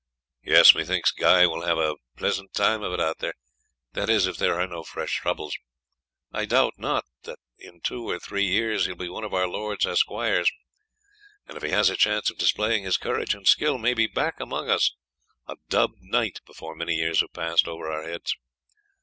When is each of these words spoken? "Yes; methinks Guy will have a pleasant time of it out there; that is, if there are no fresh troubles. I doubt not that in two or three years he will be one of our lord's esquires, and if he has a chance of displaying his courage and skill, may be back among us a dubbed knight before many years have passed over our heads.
"Yes; 0.41 0.73
methinks 0.73 1.11
Guy 1.11 1.45
will 1.45 1.61
have 1.61 1.77
a 1.77 1.95
pleasant 2.17 2.55
time 2.55 2.81
of 2.81 2.91
it 2.91 2.99
out 2.99 3.19
there; 3.19 3.35
that 3.93 4.09
is, 4.09 4.25
if 4.25 4.35
there 4.37 4.59
are 4.59 4.65
no 4.65 4.81
fresh 4.81 5.17
troubles. 5.19 5.55
I 6.31 6.45
doubt 6.45 6.73
not 6.77 7.05
that 7.25 7.37
in 7.59 7.81
two 7.81 8.09
or 8.09 8.17
three 8.17 8.45
years 8.45 8.85
he 8.87 8.93
will 8.93 8.97
be 8.97 9.09
one 9.09 9.23
of 9.23 9.35
our 9.35 9.47
lord's 9.47 9.85
esquires, 9.85 10.49
and 11.45 11.55
if 11.55 11.61
he 11.61 11.69
has 11.69 11.91
a 11.91 11.95
chance 11.95 12.31
of 12.31 12.39
displaying 12.39 12.83
his 12.83 12.97
courage 12.97 13.35
and 13.35 13.47
skill, 13.47 13.77
may 13.77 13.93
be 13.93 14.07
back 14.07 14.39
among 14.39 14.71
us 14.71 14.95
a 15.45 15.57
dubbed 15.69 16.01
knight 16.01 16.39
before 16.47 16.73
many 16.75 16.95
years 16.95 17.19
have 17.21 17.33
passed 17.33 17.67
over 17.67 17.91
our 17.91 18.01
heads. 18.09 18.35